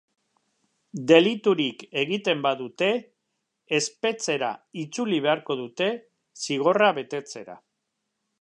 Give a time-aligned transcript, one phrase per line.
[1.11, 2.89] Deliturik egiten badute,
[3.81, 4.51] espetxera
[4.85, 5.93] itzuli beharko dute
[6.47, 7.61] zigorra betetzera.